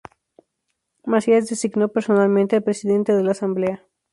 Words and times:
Macías 1.05 1.47
designó 1.47 1.89
personalmente 1.89 2.55
al 2.55 2.63
Presidente 2.63 3.13
de 3.13 3.21
la 3.21 3.33
Asamblea. 3.33 3.85